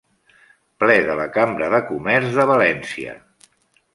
Ple 0.83 0.95
de 1.07 1.17
la 1.19 1.27
Cambra 1.35 1.69
de 1.75 1.83
Comerç 1.91 2.33
de 2.39 2.45
València. 2.53 3.17